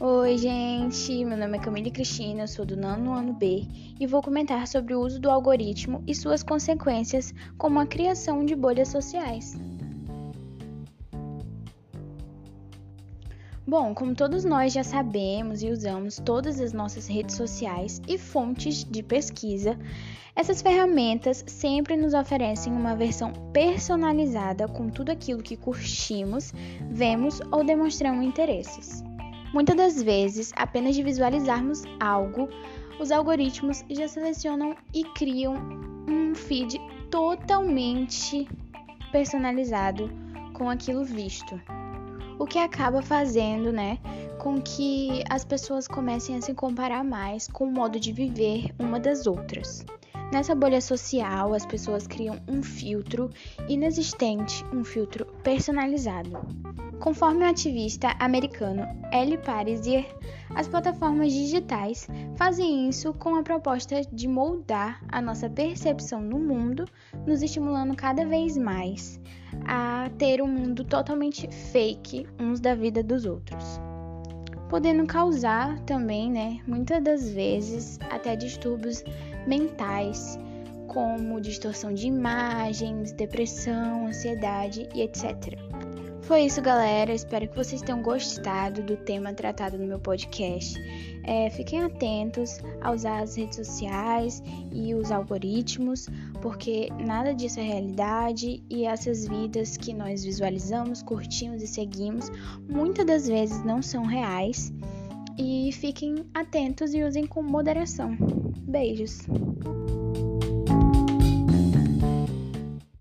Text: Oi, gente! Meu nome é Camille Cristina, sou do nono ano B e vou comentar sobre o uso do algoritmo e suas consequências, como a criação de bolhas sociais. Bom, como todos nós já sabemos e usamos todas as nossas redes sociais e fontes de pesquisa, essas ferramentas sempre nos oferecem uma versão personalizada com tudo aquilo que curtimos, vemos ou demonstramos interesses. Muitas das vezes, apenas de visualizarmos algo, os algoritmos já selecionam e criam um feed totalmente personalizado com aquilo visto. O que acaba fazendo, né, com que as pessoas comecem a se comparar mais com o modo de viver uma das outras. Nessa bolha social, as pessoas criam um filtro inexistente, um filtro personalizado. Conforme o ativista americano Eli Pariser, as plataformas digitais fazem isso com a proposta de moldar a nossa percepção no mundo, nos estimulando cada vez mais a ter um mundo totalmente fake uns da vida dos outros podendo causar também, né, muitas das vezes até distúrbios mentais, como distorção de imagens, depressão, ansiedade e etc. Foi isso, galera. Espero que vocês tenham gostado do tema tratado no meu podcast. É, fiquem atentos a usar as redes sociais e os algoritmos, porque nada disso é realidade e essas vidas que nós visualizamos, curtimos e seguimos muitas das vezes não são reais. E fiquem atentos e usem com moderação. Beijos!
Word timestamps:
Oi, 0.00 0.38
gente! 0.38 1.24
Meu 1.24 1.36
nome 1.36 1.58
é 1.58 1.60
Camille 1.60 1.90
Cristina, 1.90 2.46
sou 2.46 2.64
do 2.64 2.76
nono 2.76 3.12
ano 3.14 3.32
B 3.32 3.66
e 3.98 4.06
vou 4.06 4.22
comentar 4.22 4.64
sobre 4.68 4.94
o 4.94 5.00
uso 5.00 5.20
do 5.20 5.28
algoritmo 5.28 6.04
e 6.06 6.14
suas 6.14 6.40
consequências, 6.40 7.34
como 7.56 7.80
a 7.80 7.86
criação 7.86 8.44
de 8.44 8.54
bolhas 8.54 8.86
sociais. 8.86 9.56
Bom, 13.66 13.92
como 13.92 14.14
todos 14.14 14.44
nós 14.44 14.72
já 14.72 14.84
sabemos 14.84 15.64
e 15.64 15.68
usamos 15.68 16.22
todas 16.24 16.60
as 16.60 16.72
nossas 16.72 17.08
redes 17.08 17.34
sociais 17.34 18.00
e 18.06 18.16
fontes 18.16 18.84
de 18.84 19.02
pesquisa, 19.02 19.76
essas 20.36 20.62
ferramentas 20.62 21.42
sempre 21.48 21.96
nos 21.96 22.14
oferecem 22.14 22.72
uma 22.72 22.94
versão 22.94 23.32
personalizada 23.52 24.68
com 24.68 24.88
tudo 24.88 25.10
aquilo 25.10 25.42
que 25.42 25.56
curtimos, 25.56 26.52
vemos 26.88 27.40
ou 27.50 27.64
demonstramos 27.64 28.24
interesses. 28.24 29.02
Muitas 29.52 29.76
das 29.76 30.02
vezes, 30.02 30.52
apenas 30.56 30.94
de 30.94 31.02
visualizarmos 31.02 31.82
algo, 31.98 32.48
os 33.00 33.10
algoritmos 33.10 33.84
já 33.88 34.06
selecionam 34.06 34.76
e 34.92 35.04
criam 35.04 35.54
um 36.08 36.34
feed 36.34 36.78
totalmente 37.10 38.46
personalizado 39.10 40.10
com 40.52 40.68
aquilo 40.68 41.04
visto. 41.04 41.60
O 42.38 42.44
que 42.44 42.58
acaba 42.58 43.02
fazendo, 43.02 43.72
né, 43.72 43.98
com 44.38 44.60
que 44.60 45.24
as 45.28 45.44
pessoas 45.44 45.88
comecem 45.88 46.36
a 46.36 46.42
se 46.42 46.54
comparar 46.54 47.02
mais 47.02 47.48
com 47.48 47.64
o 47.64 47.72
modo 47.72 47.98
de 47.98 48.12
viver 48.12 48.72
uma 48.78 49.00
das 49.00 49.26
outras. 49.26 49.84
Nessa 50.30 50.54
bolha 50.54 50.80
social, 50.80 51.54
as 51.54 51.64
pessoas 51.64 52.06
criam 52.06 52.38
um 52.46 52.62
filtro 52.62 53.30
inexistente, 53.66 54.62
um 54.74 54.84
filtro 54.84 55.24
personalizado. 55.42 56.38
Conforme 57.00 57.44
o 57.44 57.48
ativista 57.48 58.14
americano 58.18 58.82
Eli 59.10 59.38
Pariser, 59.38 60.06
as 60.54 60.68
plataformas 60.68 61.32
digitais 61.32 62.06
fazem 62.36 62.90
isso 62.90 63.14
com 63.14 63.36
a 63.36 63.42
proposta 63.42 64.02
de 64.12 64.28
moldar 64.28 65.02
a 65.08 65.22
nossa 65.22 65.48
percepção 65.48 66.20
no 66.20 66.38
mundo, 66.38 66.84
nos 67.26 67.40
estimulando 67.40 67.96
cada 67.96 68.26
vez 68.26 68.58
mais 68.58 69.18
a 69.66 70.10
ter 70.18 70.42
um 70.42 70.48
mundo 70.48 70.84
totalmente 70.84 71.48
fake 71.72 72.26
uns 72.38 72.60
da 72.60 72.74
vida 72.74 73.02
dos 73.02 73.24
outros 73.24 73.80
podendo 74.68 75.06
causar 75.06 75.80
também, 75.80 76.30
né, 76.30 76.60
muitas 76.66 77.02
das 77.02 77.30
vezes 77.30 77.98
até 78.10 78.36
distúrbios 78.36 79.02
mentais, 79.48 80.38
como 80.86 81.40
distorção 81.40 81.92
de 81.92 82.06
imagens, 82.06 83.12
depressão, 83.12 84.06
ansiedade 84.06 84.88
e 84.94 85.00
etc. 85.00 85.58
Foi 86.28 86.42
isso, 86.42 86.60
galera. 86.60 87.10
Espero 87.14 87.48
que 87.48 87.56
vocês 87.56 87.80
tenham 87.80 88.02
gostado 88.02 88.82
do 88.82 88.98
tema 88.98 89.32
tratado 89.32 89.78
no 89.78 89.86
meu 89.86 89.98
podcast. 89.98 90.78
É, 91.24 91.48
fiquem 91.48 91.82
atentos 91.82 92.58
a 92.82 92.92
usar 92.92 93.22
as 93.22 93.34
redes 93.34 93.56
sociais 93.56 94.42
e 94.70 94.94
os 94.94 95.10
algoritmos, 95.10 96.06
porque 96.42 96.90
nada 97.06 97.34
disso 97.34 97.60
é 97.60 97.62
realidade 97.62 98.62
e 98.68 98.84
essas 98.84 99.26
vidas 99.26 99.78
que 99.78 99.94
nós 99.94 100.22
visualizamos, 100.22 101.02
curtimos 101.02 101.62
e 101.62 101.66
seguimos 101.66 102.30
muitas 102.68 103.06
das 103.06 103.26
vezes 103.26 103.64
não 103.64 103.80
são 103.80 104.04
reais. 104.04 104.70
E 105.38 105.70
fiquem 105.72 106.26
atentos 106.34 106.92
e 106.92 107.02
usem 107.04 107.24
com 107.24 107.42
moderação. 107.42 108.16
Beijos! 108.66 109.20